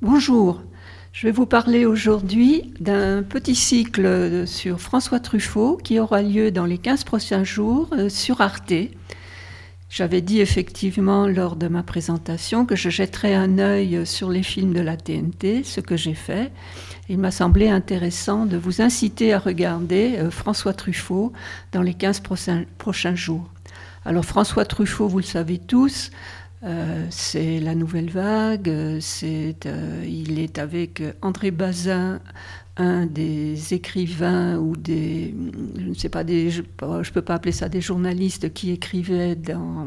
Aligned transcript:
Bonjour, 0.00 0.62
je 1.12 1.26
vais 1.26 1.32
vous 1.32 1.44
parler 1.44 1.84
aujourd'hui 1.84 2.72
d'un 2.78 3.24
petit 3.24 3.56
cycle 3.56 4.46
sur 4.46 4.80
François 4.80 5.18
Truffaut 5.18 5.76
qui 5.76 5.98
aura 5.98 6.22
lieu 6.22 6.52
dans 6.52 6.66
les 6.66 6.78
15 6.78 7.02
prochains 7.02 7.42
jours 7.42 7.88
euh, 7.94 8.08
sur 8.08 8.40
Arte. 8.40 8.72
J'avais 9.90 10.20
dit 10.20 10.40
effectivement 10.40 11.26
lors 11.26 11.56
de 11.56 11.66
ma 11.66 11.82
présentation 11.82 12.64
que 12.64 12.76
je 12.76 12.90
jetterais 12.90 13.34
un 13.34 13.58
œil 13.58 14.06
sur 14.06 14.30
les 14.30 14.44
films 14.44 14.72
de 14.72 14.80
la 14.80 14.96
TNT, 14.96 15.64
ce 15.64 15.80
que 15.80 15.96
j'ai 15.96 16.14
fait. 16.14 16.52
Il 17.08 17.18
m'a 17.18 17.32
semblé 17.32 17.68
intéressant 17.68 18.46
de 18.46 18.56
vous 18.56 18.80
inciter 18.80 19.34
à 19.34 19.40
regarder 19.40 20.14
euh, 20.18 20.30
François 20.30 20.74
Truffaut 20.74 21.32
dans 21.72 21.82
les 21.82 21.94
15 21.94 22.22
prochains 22.78 23.14
jours. 23.16 23.50
Alors 24.04 24.24
François 24.24 24.64
Truffaut, 24.64 25.08
vous 25.08 25.18
le 25.18 25.24
savez 25.24 25.58
tous, 25.58 26.12
euh, 26.64 27.06
c'est 27.10 27.60
la 27.60 27.74
nouvelle 27.74 28.10
vague, 28.10 28.68
euh, 28.68 29.00
il 30.04 30.38
est 30.40 30.58
avec 30.58 31.02
André 31.22 31.52
Bazin, 31.52 32.20
un 32.76 33.06
des 33.06 33.74
écrivains 33.74 34.58
ou 34.58 34.76
des, 34.76 35.34
je 35.76 35.88
ne 35.88 35.94
sais 35.94 36.08
pas, 36.08 36.26
je 36.26 36.60
ne 36.60 37.12
peux 37.12 37.22
pas 37.22 37.34
appeler 37.34 37.52
ça 37.52 37.68
des 37.68 37.80
journalistes 37.80 38.52
qui 38.52 38.72
écrivaient 38.72 39.36
dans, 39.36 39.86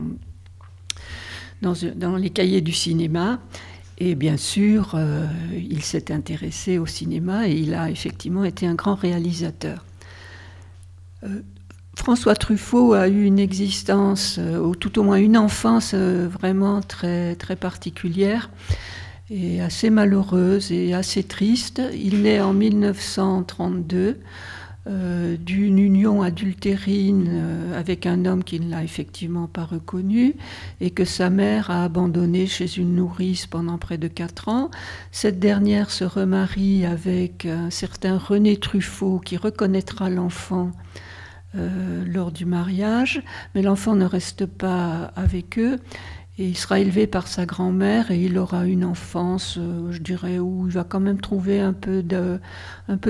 dans, 1.61 2.15
les 2.15 2.29
cahiers 2.29 2.61
du 2.61 2.73
cinéma. 2.73 3.41
Et 3.97 4.15
bien 4.15 4.37
sûr, 4.37 4.93
euh, 4.95 5.27
il 5.53 5.83
s'est 5.83 6.11
intéressé 6.11 6.77
au 6.77 6.85
cinéma 6.85 7.47
et 7.47 7.53
il 7.53 7.73
a 7.73 7.89
effectivement 7.89 8.45
été 8.45 8.65
un 8.65 8.75
grand 8.75 8.95
réalisateur. 8.95 9.85
François 12.01 12.35
Truffaut 12.35 12.93
a 12.93 13.07
eu 13.07 13.25
une 13.25 13.37
existence, 13.37 14.37
euh, 14.39 14.57
ou 14.57 14.73
tout 14.73 14.97
au 14.97 15.03
moins 15.03 15.17
une 15.17 15.37
enfance 15.37 15.91
euh, 15.93 16.27
vraiment 16.27 16.81
très, 16.81 17.35
très 17.35 17.55
particulière 17.55 18.49
et 19.29 19.61
assez 19.61 19.91
malheureuse 19.91 20.71
et 20.71 20.95
assez 20.95 21.21
triste. 21.21 21.79
Il 21.93 22.23
naît 22.23 22.41
en 22.41 22.53
1932 22.53 24.17
euh, 24.87 25.37
d'une 25.37 25.77
union 25.77 26.23
adultérine 26.23 27.39
avec 27.75 28.07
un 28.07 28.25
homme 28.25 28.43
qui 28.43 28.59
ne 28.59 28.71
l'a 28.71 28.83
effectivement 28.83 29.45
pas 29.45 29.63
reconnu 29.63 30.33
et 30.79 30.89
que 30.89 31.05
sa 31.05 31.29
mère 31.29 31.69
a 31.69 31.83
abandonné 31.83 32.47
chez 32.47 32.79
une 32.79 32.95
nourrice 32.95 33.45
pendant 33.45 33.77
près 33.77 33.99
de 33.99 34.07
quatre 34.07 34.49
ans. 34.49 34.71
Cette 35.11 35.37
dernière 35.37 35.91
se 35.91 36.03
remarie 36.03 36.83
avec 36.83 37.45
un 37.45 37.69
certain 37.69 38.17
René 38.17 38.57
Truffaut 38.57 39.19
qui 39.23 39.37
reconnaîtra 39.37 40.09
l'enfant 40.09 40.71
lors 41.53 42.31
du 42.31 42.45
mariage, 42.45 43.21
mais 43.53 43.61
l'enfant 43.61 43.95
ne 43.95 44.05
reste 44.05 44.45
pas 44.45 45.11
avec 45.15 45.59
eux 45.59 45.79
il 46.49 46.57
sera 46.57 46.79
élevé 46.79 47.07
par 47.07 47.27
sa 47.27 47.45
grand-mère 47.45 48.11
et 48.11 48.23
il 48.23 48.37
aura 48.37 48.65
une 48.65 48.83
enfance, 48.83 49.57
euh, 49.57 49.91
je 49.91 49.99
dirais, 49.99 50.39
où 50.39 50.67
il 50.67 50.73
va 50.73 50.83
quand 50.83 50.99
même 50.99 51.19
trouver 51.19 51.59
un 51.59 51.73
peu 51.73 52.03
de, 52.03 52.39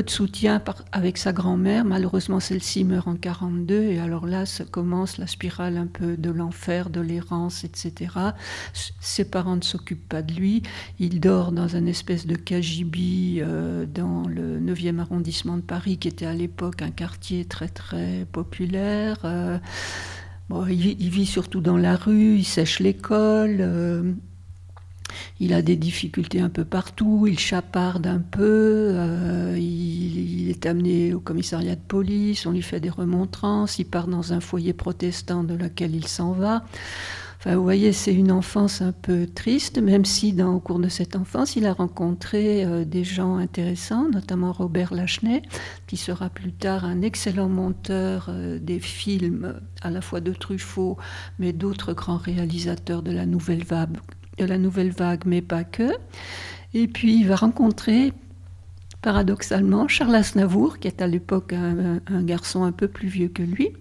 soutien 0.07 0.61
avec 0.91 1.17
sa 1.17 1.33
grand-mère. 1.33 1.85
Malheureusement, 1.85 2.39
celle-ci 2.39 2.83
meurt 2.83 3.07
en 3.07 3.15
42 3.15 3.83
et 3.83 3.99
alors 3.99 4.25
là, 4.25 4.45
ça 4.45 4.65
commence 4.65 5.17
la 5.17 5.27
spirale 5.27 5.77
un 5.77 5.87
peu 5.87 6.17
de 6.17 6.29
l'enfer, 6.29 6.89
de 6.89 7.01
l'errance, 7.01 7.63
etc. 7.63 8.11
Ses 8.99 9.25
parents 9.25 9.55
ne 9.55 9.63
s'occupent 9.63 10.09
pas 10.09 10.21
de 10.21 10.33
lui. 10.33 10.63
Il 10.99 11.19
dort 11.19 11.51
dans 11.51 11.75
un 11.75 11.85
espèce 11.85 12.25
de 12.25 12.35
cagibi 12.35 13.39
euh, 13.41 13.85
dans 13.85 14.27
le 14.27 14.59
9e 14.59 14.99
arrondissement 14.99 15.57
de 15.57 15.61
Paris, 15.61 15.97
qui 15.97 16.07
était 16.07 16.25
à 16.25 16.33
l'époque 16.33 16.81
un 16.81 16.91
quartier 16.91 17.45
très 17.45 17.69
très 17.69 18.25
populaire. 18.31 19.17
Euh, 19.23 19.57
il, 20.69 21.09
vit 21.09 21.25
surtout 21.25 21.61
dans 21.61 21.77
la 21.77 21.95
rue, 21.95 22.37
il 22.37 22.43
sèche 22.43 22.79
l'école, 22.79 23.57
euh, 23.59 24.13
il 25.39 25.53
a 25.53 25.61
des 25.61 25.75
difficultés 25.75 26.39
un 26.39 26.49
peu 26.49 26.65
partout, 26.65 27.25
il 27.27 27.39
chaparde 27.39 28.07
un 28.07 28.19
peu, 28.19 28.91
euh, 28.95 29.57
il, 29.59 30.49
est 30.49 30.65
amené 30.65 31.13
au 31.13 31.19
commissariat 31.19 31.75
de 31.75 31.81
police, 31.81 32.45
on 32.45 32.51
lui 32.51 32.61
fait 32.61 32.79
des 32.79 32.89
remontrances, 32.89 33.79
il 33.79 33.85
part 33.85 34.07
dans 34.07 34.33
un 34.33 34.39
foyer 34.39 34.73
protestant 34.73 35.43
de 35.43 35.55
laquelle 35.55 35.95
il 35.95 36.07
s'en 36.07 36.33
va. 36.33 36.63
Vous 37.43 37.63
voyez, 37.63 37.91
c'est 37.91 38.13
une 38.13 38.31
enfance 38.31 38.83
un 38.83 38.91
peu 38.91 39.25
triste, 39.25 39.79
même 39.79 40.05
si 40.05 40.31
dans, 40.31 40.53
au 40.53 40.59
cours 40.59 40.77
de 40.77 40.89
cette 40.89 41.15
enfance, 41.15 41.55
il 41.55 41.65
a 41.65 41.73
rencontré 41.73 42.63
euh, 42.63 42.85
des 42.85 43.03
gens 43.03 43.37
intéressants, 43.37 44.09
notamment 44.09 44.51
Robert 44.51 44.93
Lachenay, 44.93 45.41
qui 45.87 45.97
sera 45.97 46.29
plus 46.29 46.51
tard 46.51 46.85
un 46.85 47.01
excellent 47.01 47.49
monteur 47.49 48.27
euh, 48.29 48.59
des 48.59 48.79
films, 48.79 49.59
à 49.81 49.89
la 49.89 50.01
fois 50.01 50.21
de 50.21 50.33
Truffaut, 50.33 50.97
mais 51.39 51.51
d'autres 51.51 51.93
grands 51.93 52.17
réalisateurs 52.17 53.01
de 53.01 53.11
la 53.11 53.25
nouvelle 53.25 53.63
vague, 53.63 53.97
de 54.37 54.45
la 54.45 54.57
nouvelle 54.57 54.91
vague 54.91 55.23
mais 55.25 55.41
pas 55.41 55.63
que. 55.63 55.91
Et 56.73 56.87
puis, 56.87 57.19
il 57.19 57.27
va 57.27 57.35
rencontrer 57.35 58.13
paradoxalement 59.01 59.87
Charles 59.87 60.15
Aznavour, 60.15 60.79
qui 60.79 60.87
est 60.87 61.01
à 61.01 61.07
l'époque 61.07 61.53
un 61.53 62.23
garçon 62.23 62.63
un 62.63 62.71
peu 62.71 62.87
plus 62.87 63.07
vieux 63.07 63.29
que 63.29 63.41
lui, 63.41 63.71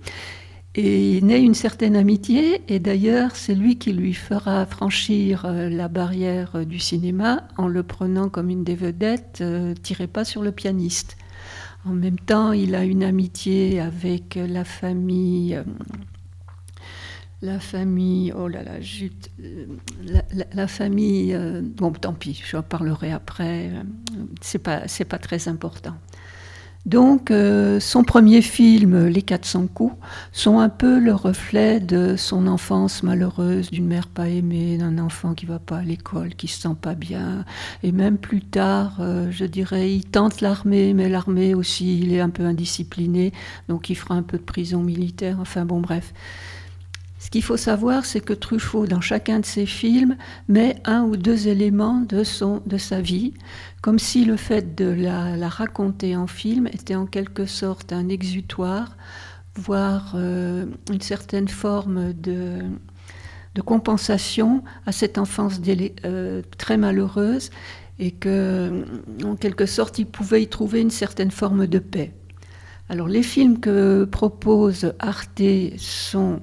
et 0.77 1.17
il 1.17 1.27
naît 1.27 1.43
une 1.43 1.55
certaine 1.55 1.97
amitié, 1.97 2.63
et 2.69 2.79
d'ailleurs 2.79 3.35
c'est 3.35 3.57
lui 3.57 3.77
qui 3.77 3.93
lui 3.93 4.15
fera 4.15 4.65
franchir 4.67 5.45
euh, 5.45 5.69
la 5.69 5.89
barrière 5.89 6.53
euh, 6.55 6.65
du 6.65 6.79
cinéma 6.79 7.49
en 7.57 7.67
le 7.67 7.83
prenant 7.83 8.29
comme 8.29 8.51
une 8.51 8.63
des 8.63 8.77
vedettes, 8.77 9.39
euh, 9.41 9.75
tirez 9.83 10.07
pas 10.07 10.25
sur 10.25 10.43
le 10.43 10.53
pianiste. 10.53 11.17
En 11.85 11.91
même 11.91 12.21
temps, 12.21 12.53
il 12.53 12.77
a 12.77 12.85
une 12.85 13.03
amitié 13.03 13.81
avec 13.81 14.39
la 14.41 14.65
famille, 14.65 15.59
la 17.43 17.59
famille, 17.59 18.33
oh 18.37 18.49
là 18.49 18.63
là, 18.63 18.81
jute, 18.81 19.31
la, 20.53 20.67
famille, 20.67 21.37
bon 21.77 21.91
tant 21.93 22.13
pis, 22.13 22.43
je 22.45 22.57
en 22.57 22.63
parlerai 22.63 23.13
après, 23.13 23.71
c'est 24.43 24.59
pas, 24.59 24.87
c'est 24.89 25.07
pas 25.07 25.19
très 25.19 25.49
important. 25.49 25.95
Donc, 26.87 27.31
euh, 27.31 27.79
son 27.79 28.05
premier 28.05 28.41
film, 28.41 29.07
Les 29.09 29.21
400 29.21 29.67
coups, 29.67 29.95
sont 30.33 30.61
un 30.61 30.71
peu 30.71 30.99
le 30.99 31.13
reflet 31.13 31.79
de 31.79 32.17
son 32.17 32.47
enfance 32.47 33.03
malheureuse, 33.03 33.71
d'une 33.71 33.87
mère 33.87 34.09
pas 34.09 34.29
aimée, 34.29 34.79
d'un 34.79 34.99
enfant 34.99 35.35
qui 35.35 35.45
va 35.45 35.59
pas 35.59 35.79
à 35.79 35.83
l'école, 35.83 36.35
qui 36.35 36.49
se 36.49 36.63
sent 36.63 36.77
pas 36.81 36.95
bien. 36.95 37.45
Et 37.83 37.93
même 37.93 38.17
plus 38.17 38.41
tard, 38.41 38.97
euh, 39.01 39.31
je 39.31 39.45
dirais, 39.45 39.93
il 39.93 40.07
tente 40.07 40.41
l'armée, 40.41 40.95
mais 40.95 41.11
l'armée 41.11 41.55
aussi, 41.55 42.01
il 42.01 42.15
est 42.15 42.21
un 42.21 42.31
peu 42.31 42.47
indiscipliné, 42.47 43.33
donc 43.69 43.91
il 43.91 43.95
fera 43.95 44.15
un 44.15 44.23
peu 44.23 44.39
de 44.39 44.43
prison 44.43 44.83
militaire. 44.83 45.37
Enfin 45.39 45.67
bon, 45.67 45.81
bref. 45.81 46.15
Ce 47.21 47.29
qu'il 47.29 47.43
faut 47.43 47.59
savoir, 47.59 48.07
c'est 48.07 48.23
que 48.23 48.33
Truffaut, 48.33 48.87
dans 48.87 49.03
chacun 49.03 49.41
de 49.41 49.45
ses 49.45 49.67
films, 49.67 50.17
met 50.49 50.77
un 50.87 51.03
ou 51.03 51.19
deux 51.19 51.49
éléments 51.49 52.01
de, 52.01 52.25
son, 52.25 52.63
de 52.65 52.79
sa 52.79 53.03
vie, 53.03 53.35
comme 53.83 53.99
si 53.99 54.25
le 54.25 54.37
fait 54.37 54.75
de 54.75 54.87
la, 54.87 55.49
raconter 55.51 56.17
en 56.17 56.27
film 56.27 56.67
était 56.69 56.95
en 56.95 57.05
quelque 57.05 57.45
sorte 57.45 57.93
un 57.93 58.09
exutoire, 58.09 58.97
voire 59.55 60.13
euh, 60.15 60.65
une 60.91 61.03
certaine 61.03 61.49
forme 61.49 62.15
de, 62.15 62.61
de, 63.55 63.61
compensation 63.61 64.65
à 64.87 64.93
cette 64.93 65.19
enfance 65.19 65.61
euh, 66.07 66.41
très 66.57 66.79
malheureuse, 66.79 67.51
et 67.99 68.13
que, 68.13 68.87
en 69.27 69.37
quelque 69.37 69.67
sorte, 69.67 69.99
il 69.99 70.07
pouvait 70.07 70.45
y 70.45 70.49
trouver 70.49 70.81
une 70.81 70.91
certaine 70.91 71.31
forme 71.31 71.67
de 71.67 71.81
paix. 71.81 72.15
Alors, 72.89 73.09
les 73.09 73.23
films 73.23 73.61
que 73.61 74.05
propose 74.05 74.95
Arte 75.01 75.43
sont 75.77 76.41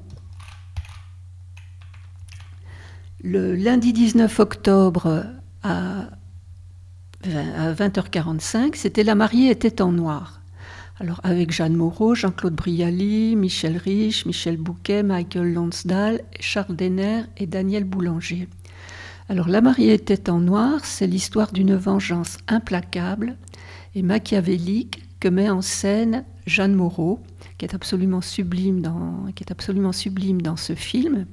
le 3.24 3.56
lundi 3.56 3.94
19 3.94 4.40
octobre 4.40 5.26
à, 5.64 6.10
20h45, 7.24 8.76
c'était 8.76 9.04
La 9.04 9.16
mariée 9.16 9.50
était 9.50 9.82
en 9.82 9.92
noir. 9.92 10.42
Alors 11.00 11.20
avec 11.24 11.52
Jeanne 11.52 11.76
Moreau, 11.76 12.16
Jean-Claude 12.16 12.54
Brialy, 12.54 13.36
Michel 13.36 13.78
Rich, 13.78 14.26
Michel 14.26 14.58
Bouquet, 14.58 15.04
Michael 15.04 15.54
Lonsdal, 15.54 16.22
Charles 16.40 16.76
Denner 16.76 17.24
et 17.38 17.48
Daniel 17.48 17.84
Boulanger. 17.84 18.48
Alors 19.30 19.48
La 19.48 19.62
mariée 19.62 19.94
était 19.94 20.30
en 20.30 20.40
noir, 20.40 20.86
c'est 20.86 21.08
l'histoire 21.08 21.52
d'une 21.52 21.76
vengeance 21.76 22.38
implacable 22.48 23.36
et 23.96 24.04
machiavélique 24.04 25.04
que 25.20 25.28
met 25.28 25.50
en 25.50 25.62
scène 25.62 26.24
Jeanne 26.46 26.76
Moreau, 26.76 27.20
qui 27.58 27.66
est 27.66 27.74
absolument 27.74 28.22
sublime 28.22 28.82
dans, 28.82 29.26
qui 29.36 29.44
est 29.44 29.52
absolument 29.52 29.92
sublime 29.92 30.42
dans 30.42 30.56
ce 30.56 30.76
film. 30.76 31.26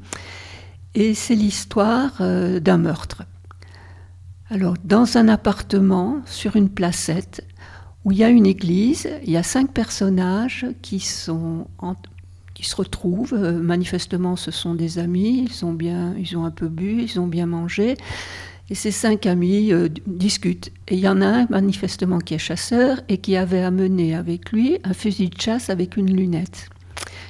Et 0.94 1.14
c'est 1.14 1.34
l'histoire 1.34 2.12
euh, 2.20 2.60
d'un 2.60 2.78
meurtre. 2.78 3.22
Alors, 4.50 4.74
dans 4.84 5.16
un 5.16 5.26
appartement, 5.26 6.20
sur 6.26 6.54
une 6.54 6.68
placette, 6.68 7.44
où 8.04 8.12
il 8.12 8.18
y 8.18 8.24
a 8.24 8.28
une 8.28 8.46
église, 8.46 9.08
il 9.24 9.30
y 9.30 9.36
a 9.36 9.42
cinq 9.42 9.72
personnages 9.72 10.66
qui, 10.82 11.00
se 11.00 11.30
retrouvent. 12.76 13.34
Euh, 13.34 13.60
manifestement, 13.60 14.36
ce 14.36 14.50
sont 14.50 14.74
des 14.74 14.98
amis, 14.98 15.48
ils 15.50 15.64
ont, 15.64 15.72
bien, 15.72 16.14
ils 16.18 16.36
ont 16.36 16.44
un 16.44 16.50
peu 16.50 16.68
bu, 16.68 17.02
ils 17.02 17.18
ont 17.18 17.26
bien 17.26 17.46
mangé. 17.46 17.96
Et 18.70 18.74
ces 18.74 18.92
cinq 18.92 19.26
amis 19.26 19.72
euh, 19.72 19.88
discutent. 20.06 20.70
Et 20.88 20.94
il 20.94 21.00
y 21.00 21.08
en 21.08 21.20
a 21.20 21.26
un, 21.26 21.46
manifestement, 21.50 22.18
qui 22.18 22.34
est 22.34 22.38
chasseur 22.38 23.00
et 23.08 23.18
qui 23.18 23.36
avait 23.36 23.62
amené 23.62 24.14
avec 24.14 24.52
lui 24.52 24.78
un 24.84 24.94
fusil 24.94 25.30
de 25.30 25.40
chasse 25.40 25.70
avec 25.70 25.96
une 25.96 26.14
lunette. 26.14 26.68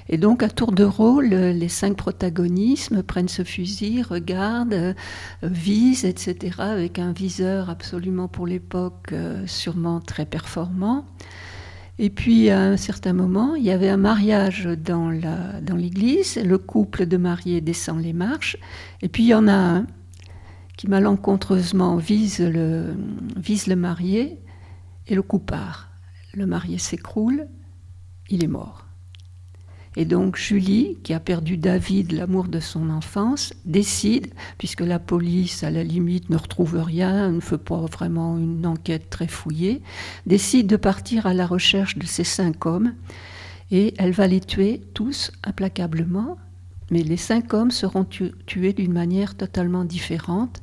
Et 0.08 0.18
donc, 0.18 0.42
à 0.42 0.50
tour 0.50 0.72
de 0.72 0.84
rôle, 0.84 1.28
les 1.28 1.68
cinq 1.68 1.96
protagonistes 1.96 3.00
prennent 3.02 3.28
ce 3.28 3.42
fusil, 3.42 4.02
regardent, 4.02 4.74
euh, 4.74 4.94
visent, 5.42 6.04
etc., 6.04 6.56
avec 6.58 6.98
un 6.98 7.12
viseur 7.12 7.70
absolument 7.70 8.28
pour 8.28 8.46
l'époque 8.46 9.12
euh, 9.12 9.46
sûrement 9.46 10.00
très 10.00 10.26
performant. 10.26 11.06
Et 11.98 12.10
puis, 12.10 12.50
à 12.50 12.60
un 12.60 12.76
certain 12.76 13.12
moment, 13.12 13.54
il 13.54 13.64
y 13.64 13.70
avait 13.70 13.88
un 13.88 13.96
mariage 13.96 14.66
dans 14.66 15.10
l'église. 15.10 16.36
Le 16.44 16.58
couple 16.58 17.06
de 17.06 17.16
mariés 17.16 17.60
descend 17.60 18.02
les 18.02 18.12
marches. 18.12 18.56
Et 19.00 19.08
puis, 19.08 19.22
il 19.22 19.28
y 19.28 19.34
en 19.34 19.46
a 19.46 19.54
un 19.54 19.86
qui 20.76 20.88
malencontreusement 20.88 21.96
vise 21.96 22.40
le, 22.40 22.94
vise 23.36 23.68
le 23.68 23.76
marié 23.76 24.40
et 25.06 25.14
le 25.14 25.22
coup 25.22 25.38
part. 25.38 25.88
Le 26.32 26.46
marié 26.46 26.78
s'écroule, 26.78 27.46
il 28.28 28.42
est 28.42 28.48
mort. 28.48 28.83
Et 29.96 30.04
donc 30.04 30.36
Julie, 30.36 30.98
qui 31.02 31.14
a 31.14 31.20
perdu 31.20 31.56
David, 31.56 32.12
l'amour 32.12 32.48
de 32.48 32.58
son 32.58 32.90
enfance, 32.90 33.54
décide, 33.64 34.32
puisque 34.58 34.80
la 34.80 34.98
police, 34.98 35.62
à 35.62 35.70
la 35.70 35.84
limite, 35.84 36.30
ne 36.30 36.36
retrouve 36.36 36.82
rien, 36.82 37.30
ne 37.30 37.40
fait 37.40 37.58
pas 37.58 37.80
vraiment 37.86 38.36
une 38.36 38.66
enquête 38.66 39.08
très 39.08 39.28
fouillée, 39.28 39.82
décide 40.26 40.66
de 40.66 40.76
partir 40.76 41.26
à 41.26 41.34
la 41.34 41.46
recherche 41.46 41.96
de 41.96 42.06
ces 42.06 42.24
cinq 42.24 42.66
hommes. 42.66 42.94
Et 43.70 43.94
elle 43.98 44.12
va 44.12 44.26
les 44.26 44.40
tuer 44.40 44.80
tous 44.94 45.30
implacablement, 45.44 46.38
mais 46.90 47.02
les 47.02 47.16
cinq 47.16 47.54
hommes 47.54 47.70
seront 47.70 48.04
tués 48.04 48.72
d'une 48.72 48.92
manière 48.92 49.36
totalement 49.36 49.84
différente 49.84 50.60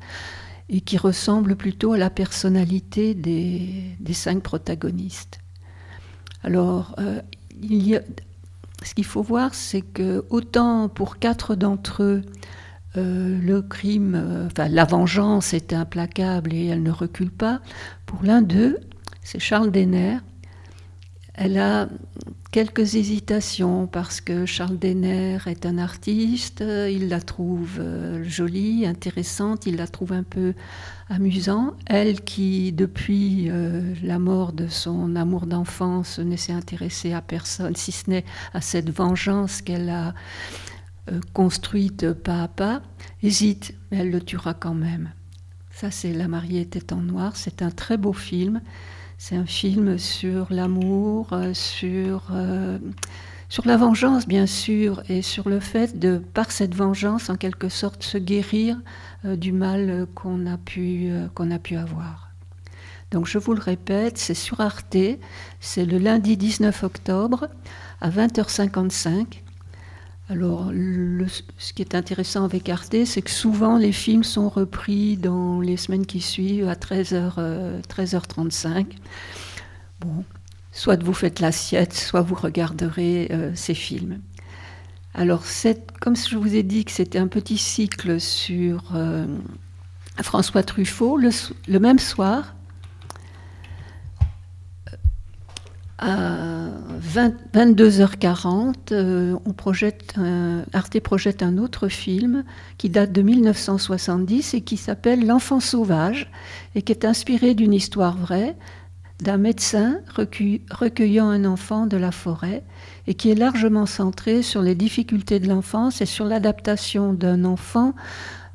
et 0.68 0.80
qui 0.80 0.96
ressemble 0.96 1.56
plutôt 1.56 1.94
à 1.94 1.98
la 1.98 2.10
personnalité 2.10 3.14
des, 3.14 3.96
cinq 4.12 4.42
protagonistes. 4.42 5.40
Alors, 6.42 6.94
euh, 6.98 7.20
il 7.62 7.86
y 7.86 7.96
a, 7.96 8.00
ce 8.84 8.94
qu'il 8.94 9.04
faut 9.04 9.22
voir, 9.22 9.54
c'est 9.54 9.82
que 9.82 10.24
autant 10.30 10.88
pour 10.88 11.18
quatre 11.18 11.54
d'entre 11.54 12.02
eux, 12.02 12.22
euh, 12.96 13.38
le 13.40 13.62
crime, 13.62 14.14
euh, 14.14 14.46
enfin 14.46 14.68
la 14.68 14.84
vengeance 14.84 15.54
est 15.54 15.72
implacable 15.72 16.52
et 16.52 16.66
elle 16.66 16.82
ne 16.82 16.90
recule 16.90 17.30
pas. 17.30 17.60
Pour 18.04 18.22
l'un 18.22 18.42
d'eux, 18.42 18.78
c'est 19.22 19.38
Charles 19.38 19.70
Denner. 19.70 20.18
Elle 21.34 21.58
a 21.58 21.88
quelques 22.52 22.96
hésitations 22.96 23.86
parce 23.86 24.20
que 24.20 24.44
Charles 24.46 24.78
Denner 24.78 25.38
est 25.46 25.66
un 25.66 25.78
artiste, 25.78 26.62
il 26.62 27.08
la 27.08 27.20
trouve 27.20 27.78
euh, 27.80 28.22
jolie, 28.22 28.86
intéressante, 28.86 29.64
il 29.66 29.76
la 29.76 29.88
trouve 29.88 30.12
un 30.12 30.22
peu 30.22 30.54
amusant. 31.08 31.74
Elle 31.86 32.20
qui, 32.20 32.70
depuis 32.72 33.48
euh, 33.48 33.94
la 34.02 34.18
mort 34.18 34.52
de 34.52 34.68
son 34.68 35.16
amour 35.16 35.46
d'enfance, 35.46 36.18
ne 36.18 36.36
s'est 36.36 36.52
intéressée 36.52 37.14
à 37.14 37.22
personne, 37.22 37.74
si 37.74 37.90
ce 37.90 38.10
n'est 38.10 38.24
à 38.52 38.60
cette 38.60 38.90
vengeance 38.90 39.62
qu'elle 39.62 39.88
a 39.88 40.14
euh, 41.10 41.20
construite 41.32 42.12
pas 42.12 42.42
à 42.42 42.48
pas, 42.48 42.82
hésite, 43.22 43.74
mais 43.90 43.98
elle 43.98 44.10
le 44.10 44.20
tuera 44.20 44.52
quand 44.52 44.74
même. 44.74 45.10
Ça, 45.70 45.90
c'est 45.90 46.12
La 46.12 46.28
mariée 46.28 46.60
était 46.60 46.92
en 46.92 47.00
noir, 47.00 47.34
c'est 47.34 47.62
un 47.62 47.70
très 47.70 47.96
beau 47.96 48.12
film. 48.12 48.60
C'est 49.24 49.36
un 49.36 49.46
film 49.46 49.98
sur 49.98 50.48
l'amour, 50.50 51.32
euh, 51.32 51.54
sur, 51.54 52.24
euh, 52.32 52.76
sur 53.48 53.64
la 53.68 53.76
vengeance, 53.76 54.26
bien 54.26 54.46
sûr, 54.46 55.04
et 55.08 55.22
sur 55.22 55.48
le 55.48 55.60
fait 55.60 55.96
de, 55.96 56.18
par 56.18 56.50
cette 56.50 56.74
vengeance, 56.74 57.30
en 57.30 57.36
quelque 57.36 57.68
sorte, 57.68 58.02
se 58.02 58.18
guérir 58.18 58.80
euh, 59.24 59.36
du 59.36 59.52
mal 59.52 60.08
qu'on 60.16 60.44
a, 60.46 60.58
pu, 60.58 61.12
qu'on 61.36 61.52
a 61.52 61.60
pu 61.60 61.76
avoir. 61.76 62.30
Donc 63.12 63.28
je 63.28 63.38
vous 63.38 63.54
le 63.54 63.60
répète, 63.60 64.18
c'est 64.18 64.34
sur 64.34 64.60
Arte, 64.60 64.96
c'est 65.60 65.84
le 65.84 65.98
lundi 65.98 66.36
19 66.36 66.82
octobre 66.82 67.46
à 68.00 68.10
20h55. 68.10 69.41
Alors, 70.28 70.70
ce 71.58 71.72
qui 71.72 71.82
est 71.82 71.94
intéressant 71.94 72.44
avec 72.44 72.68
Arte, 72.68 73.04
c'est 73.04 73.22
que 73.22 73.30
souvent 73.30 73.76
les 73.76 73.92
films 73.92 74.24
sont 74.24 74.48
repris 74.48 75.16
dans 75.16 75.60
les 75.60 75.76
semaines 75.76 76.06
qui 76.06 76.20
suivent 76.20 76.68
à 76.68 76.74
13h, 76.74 77.82
13h35. 77.88 78.66
Euh, 78.68 78.82
bon, 80.00 80.24
soit 80.70 81.02
vous 81.02 81.12
faites 81.12 81.40
l'assiette, 81.40 81.92
soit 81.92 82.22
vous 82.22 82.36
regarderez 82.36 83.28
euh, 83.32 83.50
ces 83.54 83.74
films. 83.74 84.20
Alors, 85.14 85.42
comme 86.00 86.16
je 86.16 86.36
vous 86.36 86.54
ai 86.54 86.62
dit 86.62 86.84
que 86.84 86.92
c'était 86.92 87.18
un 87.18 87.28
petit 87.28 87.58
cycle 87.58 88.18
sur 88.18 88.92
euh, 88.94 89.26
François 90.22 90.62
Truffaut, 90.62 91.18
le 91.18 91.78
même 91.78 91.98
soir, 91.98 92.54
à 95.98 96.68
22h40, 97.14 98.74
euh, 98.92 99.36
on 99.44 99.52
projette 99.52 100.14
Arte 100.72 101.00
projette 101.00 101.42
un 101.42 101.58
autre 101.58 101.88
film 101.88 102.44
qui 102.78 102.90
date 102.90 103.12
de 103.12 103.22
1970 103.22 104.54
et 104.54 104.60
qui 104.62 104.76
s'appelle 104.76 105.26
L'enfant 105.26 105.60
sauvage 105.60 106.30
et 106.74 106.82
qui 106.82 106.92
est 106.92 107.04
inspiré 107.04 107.54
d'une 107.54 107.74
histoire 107.74 108.16
vraie 108.16 108.56
d'un 109.22 109.36
médecin 109.36 110.00
recueillant 110.16 111.28
un 111.28 111.44
enfant 111.44 111.86
de 111.86 111.96
la 111.96 112.10
forêt 112.10 112.64
et 113.06 113.14
qui 113.14 113.30
est 113.30 113.34
largement 113.34 113.86
centré 113.86 114.42
sur 114.42 114.62
les 114.62 114.74
difficultés 114.74 115.38
de 115.40 115.48
l'enfance 115.48 116.00
et 116.00 116.06
sur 116.06 116.24
l'adaptation 116.24 117.12
d'un 117.12 117.44
enfant 117.44 117.94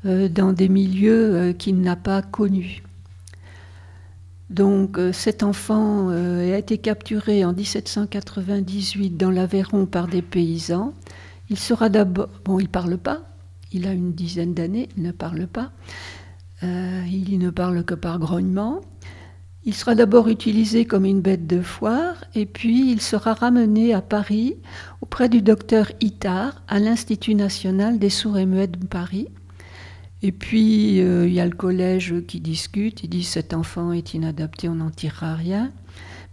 euh, 0.05 0.27
dans 0.27 0.53
des 0.53 0.69
milieux 0.69 1.35
euh, 1.35 1.53
qu'il 1.53 1.79
n'a 1.79 1.95
pas 1.95 2.21
connus. 2.21 2.83
Donc 4.49 4.97
euh, 4.97 5.11
cet 5.11 5.43
enfant 5.43 6.09
euh, 6.09 6.53
a 6.53 6.57
été 6.57 6.77
capturé 6.77 7.43
en 7.43 7.53
1798 7.53 9.17
dans 9.17 9.31
l'Aveyron 9.31 9.85
par 9.85 10.07
des 10.07 10.21
paysans. 10.21 10.93
Il 11.49 11.57
sera 11.57 11.89
d'abord... 11.89 12.29
Bon, 12.45 12.59
il 12.59 12.63
ne 12.63 12.69
parle 12.69 12.97
pas, 12.97 13.23
il 13.73 13.87
a 13.87 13.91
une 13.91 14.13
dizaine 14.13 14.53
d'années, 14.53 14.89
il 14.95 15.03
ne 15.03 15.11
parle 15.11 15.47
pas. 15.47 15.71
Euh, 16.63 17.03
il 17.09 17.37
ne 17.37 17.49
parle 17.49 17.83
que 17.83 17.93
par 17.93 18.19
grognement. 18.19 18.81
Il 19.63 19.73
sera 19.73 19.95
d'abord 19.95 20.29
utilisé 20.29 20.85
comme 20.85 21.03
une 21.03 21.19
bête 21.19 21.45
de 21.45 21.61
foire, 21.61 22.15
et 22.35 22.45
puis 22.45 22.89
il 22.89 23.01
sera 23.01 23.33
ramené 23.33 23.93
à 23.93 24.01
Paris 24.01 24.55
auprès 25.01 25.27
du 25.27 25.41
docteur 25.41 25.91
Itard 25.99 26.61
à 26.69 26.79
l'Institut 26.79 27.35
national 27.35 27.99
des 27.99 28.09
sourds 28.09 28.37
et 28.37 28.45
muets 28.45 28.67
de 28.67 28.85
Paris. 28.85 29.27
Et 30.23 30.31
puis, 30.31 31.01
euh, 31.01 31.27
il 31.27 31.33
y 31.33 31.39
a 31.39 31.45
le 31.45 31.55
collège 31.55 32.15
qui 32.27 32.39
discute, 32.39 33.03
il 33.03 33.09
dit 33.09 33.23
cet 33.23 33.53
enfant 33.53 33.91
est 33.91 34.13
inadapté, 34.13 34.67
on 34.67 34.75
n'en 34.75 34.89
tirera 34.89 35.35
rien. 35.35 35.71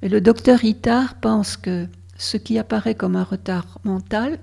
Mais 0.01 0.09
le 0.09 0.21
docteur 0.21 0.65
Itard 0.65 1.15
pense 1.21 1.57
que 1.57 1.87
ce 2.17 2.37
qui 2.37 2.59
apparaît 2.59 2.95
comme 2.95 3.17
un 3.17 3.25
retard 3.25 3.79
mental, 3.85 4.39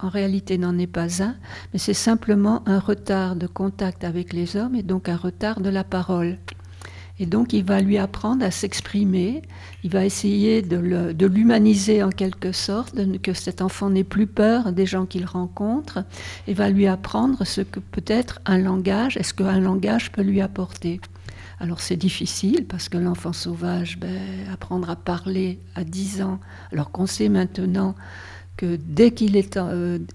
en 0.00 0.08
réalité 0.08 0.58
n'en 0.58 0.78
est 0.78 0.86
pas 0.86 1.22
un, 1.22 1.34
mais 1.72 1.78
c'est 1.78 1.94
simplement 1.94 2.62
un 2.66 2.78
retard 2.78 3.36
de 3.36 3.46
contact 3.46 4.04
avec 4.04 4.32
les 4.32 4.56
hommes 4.56 4.74
et 4.74 4.82
donc 4.82 5.08
un 5.08 5.16
retard 5.16 5.60
de 5.60 5.70
la 5.70 5.84
parole. 5.84 6.38
Et 7.20 7.26
donc 7.26 7.52
il 7.52 7.64
va 7.64 7.80
lui 7.80 7.98
apprendre 7.98 8.44
à 8.44 8.50
s'exprimer, 8.50 9.42
il 9.82 9.90
va 9.90 10.04
essayer 10.04 10.62
de 10.62 11.26
l'humaniser 11.26 12.02
en 12.02 12.10
quelque 12.10 12.52
sorte, 12.52 12.94
que 13.22 13.32
cet 13.32 13.60
enfant 13.60 13.90
n'ait 13.90 14.04
plus 14.04 14.26
peur 14.26 14.72
des 14.72 14.86
gens 14.86 15.06
qu'il 15.06 15.24
rencontre, 15.24 16.04
et 16.46 16.54
va 16.54 16.70
lui 16.70 16.86
apprendre 16.86 17.44
ce 17.44 17.60
que 17.60 17.80
peut-être 17.80 18.40
un 18.46 18.58
langage, 18.58 19.16
est-ce 19.16 19.34
qu'un 19.34 19.60
langage 19.60 20.12
peut 20.12 20.22
lui 20.22 20.40
apporter. 20.40 21.00
Alors 21.60 21.80
c'est 21.80 21.96
difficile 21.96 22.66
parce 22.68 22.88
que 22.88 22.98
l'enfant 22.98 23.32
sauvage, 23.32 23.98
ben, 23.98 24.20
apprendre 24.52 24.88
à 24.90 24.96
parler 24.96 25.58
à 25.74 25.82
10 25.82 26.22
ans, 26.22 26.38
alors 26.72 26.92
qu'on 26.92 27.06
sait 27.06 27.28
maintenant 27.28 27.96
euh, 28.62 28.78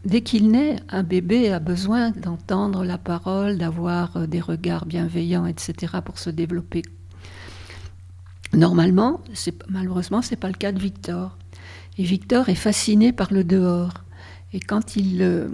dès 0.06 0.22
qu'il 0.22 0.52
naît, 0.52 0.76
un 0.90 1.04
bébé 1.04 1.52
a 1.52 1.60
besoin 1.60 2.12
d'entendre 2.12 2.84
la 2.84 2.98
parole, 2.98 3.58
d'avoir 3.58 4.18
euh, 4.18 4.28
des 4.28 4.42
regards 4.42 4.86
bienveillants, 4.86 5.46
etc. 5.46 5.94
pour 6.04 6.20
se 6.20 6.30
développer. 6.30 6.84
Normalement, 8.54 9.22
malheureusement, 9.70 10.22
c'est 10.22 10.36
pas 10.36 10.48
le 10.48 10.54
cas 10.54 10.72
de 10.72 10.80
Victor. 10.80 11.38
Et 11.98 12.04
Victor 12.04 12.50
est 12.50 12.56
fasciné 12.56 13.12
par 13.12 13.34
le 13.34 13.44
dehors. 13.44 13.94
Et 14.52 14.60
quand 14.60 14.96
il, 14.96 15.22
euh, 15.22 15.48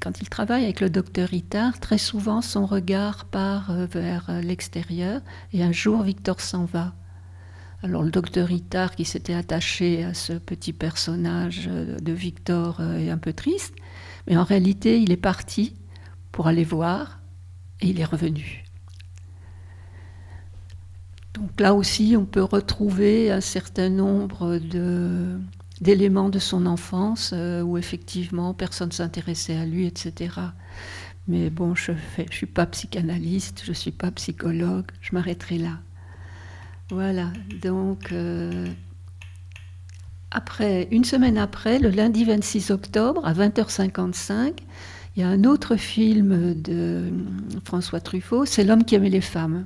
quand 0.00 0.20
il 0.20 0.28
travaille 0.28 0.64
avec 0.64 0.80
le 0.80 0.90
docteur 0.90 1.32
Itard, 1.32 1.80
très 1.80 1.98
souvent 1.98 2.42
son 2.42 2.66
regard 2.66 3.24
part 3.24 3.72
vers 3.90 4.30
l'extérieur. 4.42 5.22
Et 5.52 5.62
un 5.62 5.72
jour, 5.72 6.02
Victor 6.02 6.40
s'en 6.40 6.66
va. 6.66 6.92
Alors 7.84 8.04
le 8.04 8.10
docteur 8.10 8.50
Itard, 8.52 8.94
qui 8.94 9.04
s'était 9.04 9.34
attaché 9.34 10.04
à 10.04 10.14
ce 10.14 10.34
petit 10.34 10.72
personnage 10.72 11.66
de 11.68 12.12
Victor, 12.12 12.76
euh, 12.80 12.98
est 12.98 13.10
un 13.10 13.18
peu 13.18 13.32
triste, 13.32 13.74
mais 14.28 14.36
en 14.36 14.44
réalité, 14.44 15.00
il 15.00 15.10
est 15.10 15.16
parti 15.16 15.74
pour 16.30 16.46
aller 16.46 16.62
voir 16.62 17.18
et 17.80 17.88
il 17.88 17.98
est 17.98 18.04
revenu. 18.04 18.64
Donc 21.34 21.60
là 21.60 21.74
aussi, 21.74 22.14
on 22.16 22.24
peut 22.24 22.42
retrouver 22.42 23.32
un 23.32 23.40
certain 23.40 23.88
nombre 23.88 24.60
d'éléments 25.80 26.28
de 26.28 26.38
son 26.38 26.66
enfance 26.66 27.32
euh, 27.34 27.62
où 27.62 27.78
effectivement 27.78 28.54
personne 28.54 28.92
s'intéressait 28.92 29.56
à 29.56 29.66
lui, 29.66 29.86
etc. 29.86 30.36
Mais 31.26 31.50
bon, 31.50 31.74
je 31.74 31.92
ne 31.92 32.26
suis 32.30 32.46
pas 32.46 32.66
psychanalyste, 32.66 33.62
je 33.64 33.70
ne 33.70 33.76
suis 33.76 33.90
pas 33.90 34.12
psychologue, 34.12 34.86
je 35.00 35.14
m'arrêterai 35.14 35.58
là. 35.58 35.78
Voilà, 36.90 37.32
donc 37.62 38.12
euh, 38.12 38.66
après, 40.30 40.88
une 40.90 41.04
semaine 41.04 41.38
après, 41.38 41.78
le 41.78 41.88
lundi 41.88 42.24
26 42.24 42.70
octobre 42.70 43.24
à 43.24 43.32
20h55, 43.32 44.52
il 45.16 45.20
y 45.20 45.22
a 45.22 45.28
un 45.28 45.44
autre 45.44 45.76
film 45.76 46.54
de 46.60 47.10
François 47.64 48.00
Truffaut, 48.00 48.46
c'est 48.46 48.64
L'homme 48.64 48.84
qui 48.84 48.94
aimait 48.94 49.10
les 49.10 49.20
femmes 49.20 49.64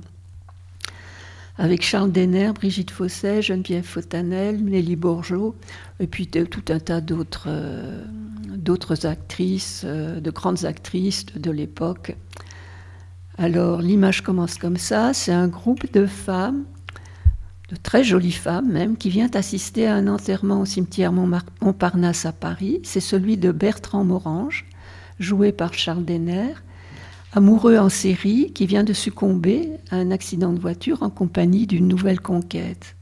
avec 1.57 1.81
Charles 1.83 2.11
Denner, 2.11 2.51
Brigitte 2.53 2.91
Fosset, 2.91 3.41
Geneviève 3.41 3.83
Fotanel, 3.83 4.63
Nelly 4.63 4.95
Bourgeot, 4.95 5.55
et 5.99 6.07
puis 6.07 6.27
tout 6.27 6.63
un 6.69 6.79
tas 6.79 7.01
d'autres 7.01 7.47
euh, 7.47 8.05
actrices, 9.03 9.81
euh, 9.85 10.19
de 10.19 10.31
grandes 10.31 10.65
actrices 10.65 11.25
de 11.35 11.51
l'époque. 11.51 12.15
Alors 13.37 13.81
l'image 13.81 14.21
commence 14.21 14.57
comme 14.57 14.77
ça, 14.77 15.13
c'est 15.13 15.31
un 15.31 15.47
groupe 15.47 15.91
de 15.93 16.05
femmes, 16.05 16.65
de 17.69 17.75
très 17.75 18.03
jolies 18.03 18.31
femmes 18.31 18.71
même, 18.71 18.97
qui 18.97 19.09
vient 19.09 19.29
assister 19.33 19.87
à 19.87 19.95
un 19.95 20.07
enterrement 20.07 20.61
au 20.61 20.65
cimetière 20.65 21.11
Montparnasse 21.11 22.25
à 22.25 22.31
Paris. 22.31 22.79
C'est 22.83 22.99
celui 22.99 23.37
de 23.37 23.51
Bertrand 23.51 24.03
Morange, 24.03 24.65
joué 25.19 25.51
par 25.51 25.73
Charles 25.73 26.05
Denner 26.05 26.53
amoureux 27.33 27.77
en 27.77 27.89
série 27.89 28.51
qui 28.53 28.65
vient 28.65 28.83
de 28.83 28.93
succomber 28.93 29.69
à 29.91 29.97
un 29.97 30.11
accident 30.11 30.53
de 30.53 30.59
voiture 30.59 31.03
en 31.03 31.09
compagnie 31.09 31.67
d'une 31.67 31.87
nouvelle 31.87 32.19
conquête. 32.19 32.95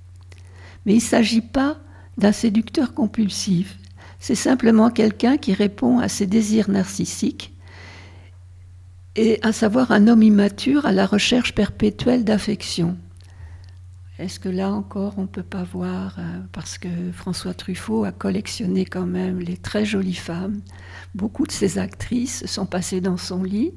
Mais 0.85 0.93
il 0.93 0.97
ne 0.97 1.01
s'agit 1.01 1.41
pas 1.41 1.77
d'un 2.17 2.31
séducteur 2.31 2.93
compulsif, 2.93 3.77
c'est 4.19 4.35
simplement 4.35 4.89
quelqu'un 4.89 5.37
qui 5.37 5.53
répond 5.53 5.99
à 5.99 6.07
ses 6.07 6.25
désirs 6.25 6.69
narcissiques 6.69 7.53
et 9.15 9.39
à 9.43 9.51
savoir 9.51 9.91
un 9.91 10.07
homme 10.07 10.23
immature 10.23 10.85
à 10.85 10.91
la 10.91 11.05
recherche 11.05 11.53
perpétuelle 11.53 12.23
d'affection. 12.23 12.97
Est-ce 14.17 14.39
que 14.39 14.47
là 14.49 14.71
encore 14.71 15.15
on 15.17 15.23
ne 15.23 15.27
peut 15.27 15.43
pas 15.43 15.63
voir, 15.63 16.15
euh, 16.19 16.39
parce 16.53 16.77
que 16.77 16.87
François 17.11 17.53
Truffaut 17.53 18.05
a 18.05 18.11
collectionné 18.11 18.85
quand 18.85 19.05
même 19.05 19.39
les 19.39 19.57
très 19.57 19.85
jolies 19.85 20.13
femmes, 20.13 20.61
beaucoup 21.13 21.45
de 21.45 21.51
ces 21.51 21.77
actrices 21.77 22.45
sont 22.45 22.65
passées 22.65 23.01
dans 23.01 23.17
son 23.17 23.43
lit, 23.43 23.73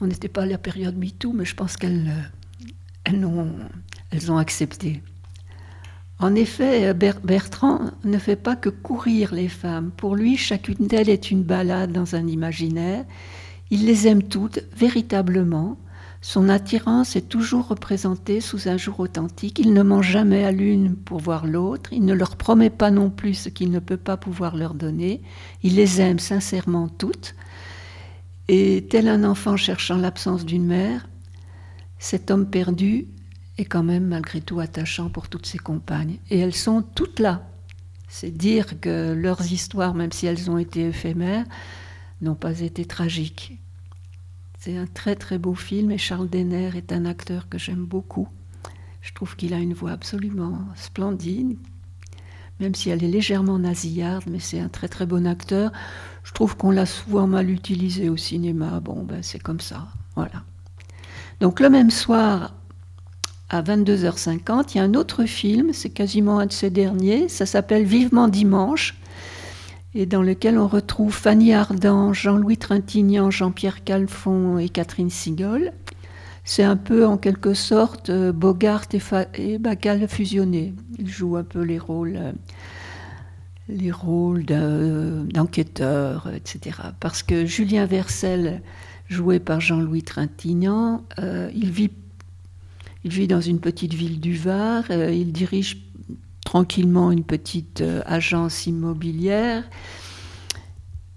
on 0.00 0.06
n'était 0.06 0.28
pas 0.28 0.42
à 0.42 0.46
la 0.46 0.58
période 0.58 0.96
MeToo, 0.98 1.32
mais 1.32 1.46
je 1.46 1.54
pense 1.54 1.76
qu'elles 1.76 2.08
euh, 2.08 2.68
elles 3.04 3.24
ont, 3.24 3.52
elles 4.10 4.30
ont 4.32 4.38
accepté. 4.38 5.02
En 6.18 6.34
effet, 6.34 6.94
Bertrand 6.94 7.90
ne 8.04 8.18
fait 8.18 8.36
pas 8.36 8.56
que 8.56 8.68
courir 8.68 9.34
les 9.34 9.48
femmes. 9.48 9.90
Pour 9.96 10.16
lui, 10.16 10.36
chacune 10.36 10.86
d'elles 10.86 11.10
est 11.10 11.30
une 11.30 11.42
balade 11.42 11.92
dans 11.92 12.14
un 12.14 12.26
imaginaire. 12.26 13.04
Il 13.70 13.84
les 13.84 14.06
aime 14.06 14.22
toutes, 14.22 14.60
véritablement. 14.76 15.76
Son 16.26 16.48
attirance 16.48 17.16
est 17.16 17.28
toujours 17.28 17.68
représentée 17.68 18.40
sous 18.40 18.66
un 18.66 18.78
jour 18.78 18.98
authentique. 18.98 19.58
Il 19.58 19.74
ne 19.74 19.82
ment 19.82 20.00
jamais 20.00 20.42
à 20.42 20.52
l'une 20.52 20.96
pour 20.96 21.18
voir 21.18 21.46
l'autre. 21.46 21.92
Il 21.92 22.06
ne 22.06 22.14
leur 22.14 22.36
promet 22.36 22.70
pas 22.70 22.90
non 22.90 23.10
plus 23.10 23.34
ce 23.34 23.50
qu'il 23.50 23.70
ne 23.70 23.78
peut 23.78 23.98
pas 23.98 24.16
pouvoir 24.16 24.56
leur 24.56 24.72
donner. 24.72 25.20
Il 25.62 25.74
les 25.74 26.00
aime 26.00 26.18
sincèrement 26.18 26.88
toutes. 26.88 27.34
Et 28.48 28.86
tel 28.88 29.08
un 29.08 29.22
enfant 29.22 29.58
cherchant 29.58 29.98
l'absence 29.98 30.46
d'une 30.46 30.64
mère, 30.64 31.06
cet 31.98 32.30
homme 32.30 32.48
perdu 32.48 33.06
est 33.58 33.66
quand 33.66 33.82
même 33.82 34.06
malgré 34.06 34.40
tout 34.40 34.60
attachant 34.60 35.10
pour 35.10 35.28
toutes 35.28 35.44
ses 35.44 35.58
compagnes. 35.58 36.16
Et 36.30 36.38
elles 36.38 36.54
sont 36.54 36.80
toutes 36.80 37.20
là. 37.20 37.46
C'est 38.08 38.34
dire 38.34 38.80
que 38.80 39.12
leurs 39.12 39.52
histoires, 39.52 39.92
même 39.92 40.10
si 40.10 40.24
elles 40.24 40.50
ont 40.50 40.56
été 40.56 40.88
éphémères, 40.88 41.44
n'ont 42.22 42.34
pas 42.34 42.60
été 42.60 42.86
tragiques. 42.86 43.60
C'est 44.64 44.78
un 44.78 44.86
très 44.86 45.14
très 45.14 45.36
beau 45.36 45.54
film 45.54 45.90
et 45.90 45.98
Charles 45.98 46.30
Denner 46.30 46.70
est 46.74 46.90
un 46.90 47.04
acteur 47.04 47.50
que 47.50 47.58
j'aime 47.58 47.84
beaucoup. 47.84 48.28
Je 49.02 49.12
trouve 49.12 49.36
qu'il 49.36 49.52
a 49.52 49.58
une 49.58 49.74
voix 49.74 49.90
absolument 49.90 50.58
splendide, 50.74 51.58
même 52.60 52.74
si 52.74 52.88
elle 52.88 53.04
est 53.04 53.08
légèrement 53.08 53.58
nasillarde, 53.58 54.24
mais 54.26 54.38
c'est 54.38 54.60
un 54.60 54.70
très 54.70 54.88
très 54.88 55.04
bon 55.04 55.26
acteur. 55.26 55.70
Je 56.22 56.32
trouve 56.32 56.56
qu'on 56.56 56.70
l'a 56.70 56.86
souvent 56.86 57.26
mal 57.26 57.50
utilisé 57.50 58.08
au 58.08 58.16
cinéma. 58.16 58.80
Bon, 58.80 59.02
ben 59.02 59.22
c'est 59.22 59.38
comme 59.38 59.60
ça. 59.60 59.88
Voilà. 60.16 60.44
Donc 61.40 61.60
le 61.60 61.68
même 61.68 61.90
soir, 61.90 62.54
à 63.50 63.60
22h50, 63.60 64.70
il 64.70 64.78
y 64.78 64.80
a 64.80 64.84
un 64.84 64.94
autre 64.94 65.26
film, 65.26 65.74
c'est 65.74 65.90
quasiment 65.90 66.38
un 66.38 66.46
de 66.46 66.52
ces 66.52 66.70
derniers, 66.70 67.28
ça 67.28 67.44
s'appelle 67.44 67.84
Vivement 67.84 68.28
Dimanche, 68.28 68.98
et 69.94 70.06
dans 70.06 70.22
lequel 70.22 70.58
on 70.58 70.66
retrouve 70.66 71.14
Fanny 71.14 71.52
Ardant, 71.52 72.12
Jean-Louis 72.12 72.56
Trintignant, 72.56 73.30
Jean-Pierre 73.30 73.84
Calfon 73.84 74.58
et 74.58 74.68
Catherine 74.68 75.10
Sigol. 75.10 75.72
C'est 76.44 76.64
un 76.64 76.76
peu 76.76 77.06
en 77.06 77.16
quelque 77.16 77.54
sorte 77.54 78.10
euh, 78.10 78.32
Bogart 78.32 78.84
et, 79.34 79.58
Bacall 79.58 80.06
fusionnés. 80.08 80.74
Ils 80.98 81.08
jouent 81.08 81.36
un 81.36 81.44
peu 81.44 81.62
les 81.62 81.78
rôles 81.78 82.16
euh, 82.16 82.32
les 83.68 83.90
rôles 83.90 84.44
d'enquêteurs, 84.44 86.28
etc. 86.34 86.78
Parce 87.00 87.22
que 87.22 87.46
Julien 87.46 87.86
Versel, 87.86 88.62
joué 89.08 89.38
par 89.38 89.60
Jean-Louis 89.60 90.02
Trintignant, 90.02 91.04
euh, 91.18 91.50
il, 91.54 91.70
vit, 91.70 91.90
il 93.04 93.10
vit 93.10 93.26
dans 93.26 93.40
une 93.40 93.60
petite 93.60 93.94
ville 93.94 94.20
du 94.20 94.34
Var, 94.34 94.84
euh, 94.90 95.10
il 95.10 95.32
dirige 95.32 95.83
tranquillement 96.44 97.10
une 97.10 97.24
petite 97.24 97.80
euh, 97.80 98.02
agence 98.06 98.66
immobilière. 98.66 99.64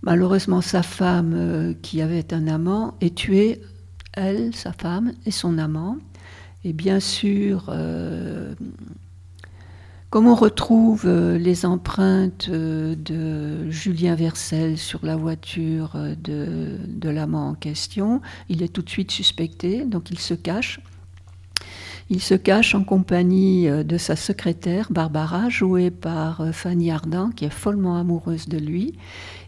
Malheureusement, 0.01 0.61
sa 0.61 0.83
femme, 0.83 1.75
qui 1.81 2.01
avait 2.01 2.33
un 2.33 2.47
amant, 2.47 2.95
est 3.01 3.15
tuée, 3.15 3.61
elle, 4.13 4.55
sa 4.55 4.71
femme, 4.71 5.11
et 5.25 5.31
son 5.31 5.57
amant. 5.57 5.97
Et 6.63 6.71
bien 6.71 6.99
sûr, 6.99 7.69
comme 10.09 10.27
on 10.27 10.35
retrouve 10.35 11.03
euh, 11.05 11.37
les 11.37 11.65
empreintes 11.65 12.47
euh, 12.49 12.95
de 12.95 13.69
Julien 13.69 14.15
Versel 14.15 14.77
sur 14.77 15.05
la 15.05 15.17
voiture 15.17 15.91
euh, 15.95 16.15
de 16.17 17.09
l'amant 17.09 17.49
en 17.49 17.53
question, 17.55 18.21
il 18.47 18.63
est 18.63 18.69
tout 18.69 18.81
de 18.81 18.89
suite 18.89 19.11
suspecté, 19.11 19.83
donc 19.83 20.09
il 20.09 20.17
se 20.17 20.33
cache. 20.33 20.79
Il 22.09 22.21
se 22.21 22.35
cache 22.35 22.73
en 22.73 22.85
compagnie 22.85 23.67
de 23.67 23.97
sa 23.97 24.15
secrétaire, 24.15 24.87
Barbara, 24.91 25.49
jouée 25.49 25.91
par 25.91 26.53
Fanny 26.53 26.89
Ardant, 26.89 27.31
qui 27.31 27.43
est 27.43 27.49
follement 27.49 27.97
amoureuse 27.97 28.47
de 28.47 28.57
lui. 28.57 28.97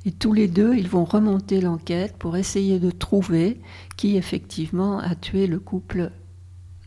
Et 0.06 0.12
tous 0.12 0.34
les 0.34 0.50
deux, 0.50 0.76
ils 0.76 0.90
vont 0.90 1.06
remonter 1.06 1.62
l'enquête 1.62 2.18
pour 2.18 2.36
essayer 2.36 2.80
de 2.80 2.92
trouver 2.92 3.62
qui 3.96 4.18
effectivement 4.18 5.00
a 5.00 5.16
tué 5.16 5.48
le 5.48 5.60
couple, 5.60 6.12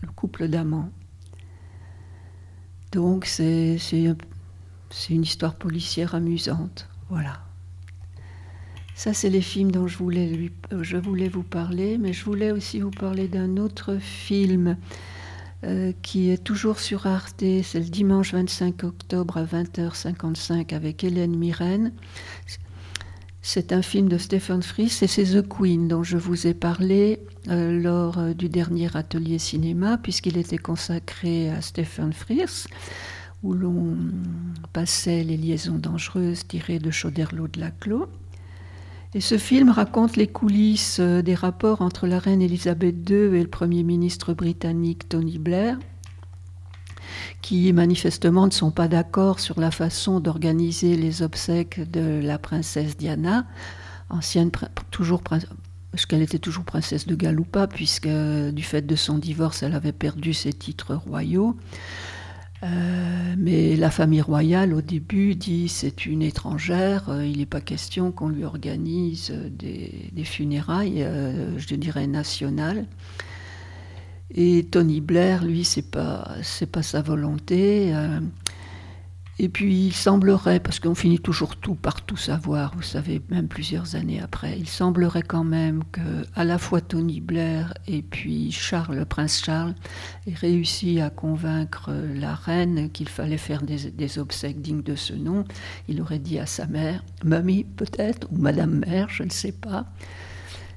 le 0.03 0.09
couple 0.15 0.49
d'amants. 0.49 0.91
Donc 2.93 3.25
c'est 3.25 3.79
une 5.09 5.23
histoire 5.23 5.55
policière 5.55 6.15
amusante. 6.15 6.89
Voilà. 7.09 7.41
Ça, 8.95 9.15
c'est 9.15 9.31
les 9.31 9.41
films 9.41 9.73
dont 9.73 9.89
je 9.89 9.97
voulais 9.97 11.29
vous 11.31 11.43
parler, 11.43 11.97
mais 11.97 12.13
je 12.13 12.27
voulais 12.27 12.53
aussi 12.53 12.81
vous 12.81 12.91
parler 12.91 13.27
d'un 13.27 13.57
autre 13.57 13.97
film 13.97 14.77
euh, 15.65 15.93
qui 16.03 16.31
est 16.31 16.43
toujours 16.43 16.81
sur 16.81 17.07
Arte. 17.07 17.45
C'est 17.63 17.79
le 17.79 17.89
dimanche 17.89 18.33
25 18.33 18.83
octobre 18.83 19.37
à 19.37 19.45
20h55 19.45 20.75
avec 20.75 21.05
Hélène 21.05 21.37
Mirren. 21.37 21.93
C'est 23.43 23.73
un 23.73 23.83
film 23.83 24.09
de 24.09 24.19
Stephen 24.19 24.63
Fries 24.63 24.99
et 25.03 25.07
c'est 25.07 25.25
The 25.25 25.47
Queen 25.47 25.89
dont 25.89 26.03
je 26.03 26.17
vous 26.17 26.47
ai 26.47 26.55
parlé 26.55 27.21
euh, 27.49 27.81
lors 27.81 28.19
euh, 28.19 28.35
du 28.35 28.49
dernier 28.49 28.97
atelier 28.97 29.39
cinéma, 29.39 29.99
puisqu'il 29.99 30.37
était 30.37 30.59
consacré 30.59 31.51
à 31.51 31.61
Stephen 31.61 32.13
Fries, 32.13 32.67
où 33.43 33.53
l'on 33.53 33.97
passait 34.73 35.25
les 35.25 35.37
liaisons 35.37 35.79
dangereuses 35.79 36.47
tirées 36.47 36.79
de 36.79 36.91
Chauderlot 36.91 37.49
de 37.49 37.61
Laclos. 37.61 38.09
Et 39.15 39.21
ce 39.21 39.37
film 39.37 39.69
raconte 39.69 40.17
les 40.17 40.27
coulisses 40.27 40.99
euh, 40.99 41.21
des 41.21 41.35
rapports 41.35 41.83
entre 41.83 42.07
la 42.07 42.19
reine 42.19 42.41
Elisabeth 42.41 43.09
II 43.11 43.37
et 43.37 43.43
le 43.43 43.49
Premier 43.49 43.83
ministre 43.83 44.33
britannique 44.33 45.07
Tony 45.11 45.39
Blair, 45.39 45.77
qui 47.43 47.71
manifestement 47.75 48.47
ne 48.47 48.53
sont 48.53 48.71
pas 48.71 48.89
d'accord 48.89 49.39
sur 49.39 49.61
la 49.61 49.71
façon 49.71 50.19
d'organiser 50.19 50.97
les 50.97 51.21
obsèques 51.21 51.91
de 51.91 52.21
la 52.23 52.39
princesse 52.39 52.97
Diana, 52.97 53.45
ancienne 54.09 54.51
toujours 54.91 55.23
parce 55.23 56.07
qu'elle 56.07 56.23
était 56.23 56.39
toujours 56.39 56.65
princesse 56.65 57.07
de 57.07 57.15
Galles 57.15 57.41
ou 57.41 57.45
pas, 57.45 57.67
puisque 57.67 58.09
du 58.09 58.63
fait 58.63 58.81
de 58.81 58.97
son 58.97 59.19
divorce, 59.19 59.63
elle 59.63 59.75
avait 59.75 59.93
perdu 59.93 60.33
ses 60.33 60.55
titres 60.55 60.95
royaux. 60.95 61.55
Euh, 62.63 63.35
mais 63.39 63.77
la 63.77 63.91
famille 63.91 64.21
royale, 64.21 64.73
au 64.73 64.83
début, 64.83 65.35
dit 65.35 65.69
c'est 65.69 66.07
une 66.07 66.23
étrangère, 66.23 67.09
euh, 67.09 67.27
il 67.27 67.39
n'est 67.39 67.47
pas 67.47 67.61
question 67.61 68.13
qu'on 68.13 68.29
lui 68.29 68.45
organise 68.45 69.33
des, 69.51 70.25
funérailles, 70.25 71.03
euh, 71.03 71.59
je 71.59 71.75
dirais 71.75 72.07
nationales. 72.07 72.87
Et 74.35 74.65
Tony 74.71 75.01
Blair, 75.01 75.45
lui, 75.45 75.65
c'est 75.65 75.91
pas 75.91 76.37
pas 76.73 76.83
sa 76.83 77.03
volonté. 77.03 77.93
Euh, 79.41 79.45
Et 79.45 79.49
puis 79.49 79.87
il 79.87 79.93
semblerait, 79.93 80.61
parce 80.61 80.79
qu'on 80.79 80.95
finit 80.95 81.19
toujours 81.19 81.57
tout 81.57 81.75
par 81.75 82.03
tout 82.03 82.17
savoir, 82.17 82.75
vous 82.77 82.83
savez, 82.83 83.23
même 83.31 83.49
plusieurs 83.49 83.97
années 83.97 84.21
après, 84.21 84.59
il 84.59 84.69
semblerait 84.69 85.23
quand 85.23 85.45
même 85.45 85.83
que 85.91 86.01
à 86.35 86.45
la 86.45 86.59
fois 86.59 86.81
Tony 86.81 87.21
Blair 87.21 87.75
et 87.87 88.03
puis 88.03 88.53
Charles, 88.53 88.97
le 88.97 89.05
prince 89.05 89.43
Charles, 89.43 89.75
aient 90.27 90.35
réussi 90.35 91.01
à 91.01 91.11
convaincre 91.11 91.91
la 92.15 92.35
reine 92.35 92.91
qu'il 92.91 93.09
fallait 93.09 93.39
faire 93.39 93.63
des, 93.63 94.19
obsèques 94.19 94.61
dignes 94.61 94.83
de 94.83 94.95
ce 94.95 95.15
nom. 95.15 95.45
Il 95.89 96.01
aurait 96.03 96.19
dit 96.19 96.39
à 96.39 96.47
sa 96.47 96.67
mère, 96.67 97.03
mamie 97.25 97.65
peut-être, 97.65 98.29
ou 98.31 98.37
madame 98.37 98.85
mère, 98.87 99.09
je 99.09 99.23
ne 99.23 99.31
sais 99.31 99.53
pas, 99.53 99.87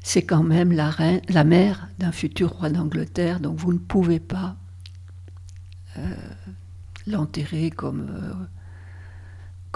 c'est 0.02 0.24
quand 0.24 0.44
même 0.44 0.72
la, 0.72 0.90
reine, 0.90 1.22
la 1.30 1.44
mère 1.44 1.90
d'un 2.00 2.12
futur 2.12 2.52
roi 2.52 2.70
d'Angleterre, 2.70 3.40
donc 3.40 3.58
vous 3.58 3.74
ne 3.74 3.80
pouvez 3.80 4.20
pas 4.20 4.56
euh, 5.98 6.16
l'enterrer 7.08 7.70
comme, 7.70 8.10
euh, 8.10 8.34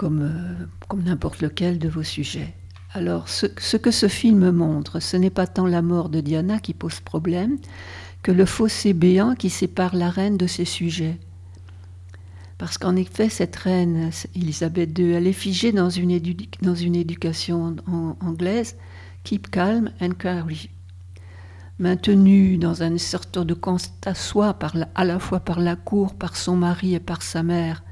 euh, 0.04 0.66
comme 0.88 1.02
n'importe 1.02 1.40
lequel 1.40 1.78
de 1.78 1.88
vos 1.88 2.02
sujets. 2.02 2.54
Alors, 2.92 3.28
ce, 3.28 3.46
que 3.76 3.90
ce 3.90 4.08
film 4.08 4.50
montre, 4.50 4.98
ce 4.98 5.16
n'est 5.16 5.30
pas 5.30 5.46
tant 5.46 5.66
la 5.66 5.80
mort 5.80 6.08
de 6.08 6.20
Diana 6.20 6.58
qui 6.58 6.74
pose 6.74 7.00
problème 7.00 7.58
que 8.22 8.32
le 8.32 8.44
fossé 8.44 8.92
béant 8.92 9.34
qui 9.34 9.48
sépare 9.48 9.94
la 9.94 10.10
reine 10.10 10.36
de 10.36 10.46
ses 10.46 10.64
sujets. 10.64 11.18
Parce 12.58 12.78
qu'en 12.78 12.96
effet, 12.96 13.28
cette 13.28 13.56
reine, 13.56 14.10
Elisabeth 14.34 14.98
II, 14.98 15.12
elle 15.12 15.26
est 15.26 15.32
figée 15.32 15.72
dans 15.72 15.88
une, 15.88 16.20
dans 16.62 16.74
une 16.74 16.96
éducation 16.96 17.76
anglaise, 18.20 18.76
keep 19.22 19.50
calm 19.50 19.90
and 20.00 20.14
carry, 20.18 20.68
maintenue 21.80 22.58
dans 22.58 22.82
une 22.82 22.98
sorte 22.98 23.38
de 23.38 23.54
constat 23.54 24.14
soi, 24.14 24.56
à 24.94 25.04
la 25.04 25.18
fois 25.18 25.40
par 25.40 25.58
la 25.58 25.74
cour, 25.74 26.14
par 26.14 26.36
son 26.36 26.54
mari 26.54 26.94
et 26.94 27.00
par 27.00 27.22
sa 27.22 27.42
mère, 27.42 27.82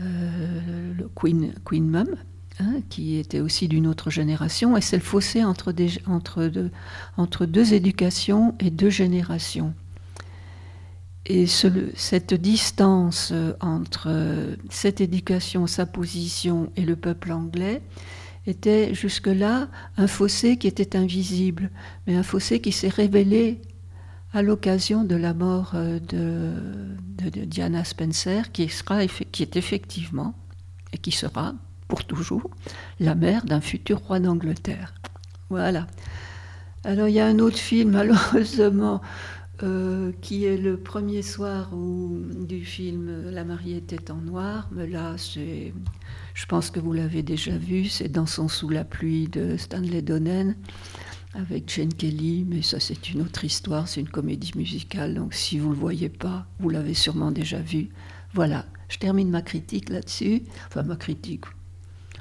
euh, 0.00 0.92
le 0.96 1.08
Queen, 1.14 1.52
Queen 1.64 1.88
Mum, 1.88 2.08
hein, 2.60 2.74
qui 2.90 3.16
était 3.16 3.40
aussi 3.40 3.68
d'une 3.68 3.86
autre 3.86 4.10
génération, 4.10 4.76
et 4.76 4.82
c'est 4.82 4.96
le 4.96 5.02
fossé 5.02 5.42
entre, 5.44 5.74
entre, 6.06 6.44
deux, 6.44 6.70
entre 7.16 7.46
deux 7.46 7.74
éducations 7.74 8.54
et 8.60 8.70
deux 8.70 8.90
générations. 8.90 9.74
Et 11.26 11.46
cette 11.46 12.34
distance 12.34 13.30
euh, 13.32 13.52
entre 13.60 14.08
euh, 14.08 14.56
cette 14.68 15.00
éducation, 15.00 15.66
sa 15.66 15.86
position 15.86 16.70
et 16.76 16.82
le 16.82 16.96
peuple 16.96 17.32
anglais, 17.32 17.82
était 18.46 18.94
jusque-là 18.94 19.68
un 19.96 20.06
fossé 20.06 20.56
qui 20.56 20.66
était 20.66 20.96
invisible, 20.96 21.70
mais 22.06 22.16
un 22.16 22.22
fossé 22.22 22.60
qui 22.60 22.72
s'est 22.72 22.88
révélé 22.88 23.60
à 24.32 24.42
l'occasion 24.42 25.04
de 25.04 25.16
la 25.16 25.34
mort 25.34 25.72
euh, 25.74 25.98
de, 25.98 27.44
Diana 27.44 27.84
Spencer, 27.84 28.52
qui, 28.52 28.68
sera, 28.68 29.06
qui 29.06 29.42
est 29.42 29.56
effectivement, 29.56 30.34
et 30.92 30.98
qui 30.98 31.10
sera 31.10 31.54
pour 31.88 32.04
toujours, 32.04 32.48
la 33.00 33.14
mère 33.14 33.44
d'un 33.44 33.60
futur 33.60 33.98
roi 33.98 34.20
d'Angleterre. 34.20 34.94
Voilà. 35.48 35.88
Alors 36.84 37.08
il 37.08 37.14
y 37.14 37.20
a 37.20 37.26
un 37.26 37.40
autre 37.40 37.58
film, 37.58 37.90
malheureusement, 37.92 39.02
euh, 39.62 40.12
qui 40.22 40.44
est 40.44 40.56
le 40.56 40.76
premier 40.76 41.22
soir 41.22 41.70
où, 41.74 42.18
du 42.46 42.64
film 42.64 43.30
La 43.30 43.44
mariée 43.44 43.76
était 43.76 44.10
en 44.10 44.16
noir, 44.16 44.68
mais 44.72 44.86
là 44.86 45.16
c'est 45.18 45.74
je 46.34 46.46
pense 46.46 46.70
que 46.70 46.80
vous 46.80 46.92
l'avez 46.92 47.22
déjà 47.22 47.56
vu, 47.58 47.86
c'est 47.86 48.08
Dansons 48.08 48.48
sous 48.48 48.68
la 48.68 48.84
pluie 48.84 49.28
de 49.28 49.56
Stanley 49.56 50.00
Donen 50.00 50.56
avec 51.34 51.72
Jane 51.72 51.92
Kelly, 51.92 52.46
mais 52.48 52.62
ça 52.62 52.80
c'est 52.80 53.10
une 53.10 53.20
autre 53.22 53.44
histoire, 53.44 53.88
c'est 53.88 54.00
une 54.00 54.08
comédie 54.08 54.52
musicale, 54.56 55.14
donc 55.14 55.34
si 55.34 55.58
vous 55.58 55.68
ne 55.68 55.74
le 55.74 55.80
voyez 55.80 56.08
pas, 56.08 56.46
vous 56.58 56.70
l'avez 56.70 56.94
sûrement 56.94 57.30
déjà 57.30 57.60
vu. 57.60 57.90
Voilà, 58.32 58.64
je 58.88 58.98
termine 58.98 59.30
ma 59.30 59.42
critique 59.42 59.90
là-dessus, 59.90 60.42
enfin 60.68 60.82
ma 60.82 60.96
critique, 60.96 61.44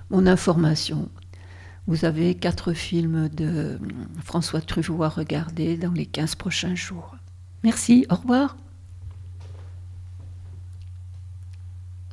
mon 0.10 0.28
information. 0.28 1.10
Vous 1.88 2.06
avez 2.06 2.36
quatre 2.36 2.74
films 2.74 3.30
de 3.30 3.80
François 4.24 4.62
Truffaut 4.62 5.02
à 5.02 5.10
regarder 5.10 5.76
dans 5.78 5.92
les 5.92 6.06
15 6.06 6.36
prochains 6.36 6.76
jours. 6.76 7.16
Merci, 7.64 8.06
au 8.10 8.16
revoir. 8.16 8.56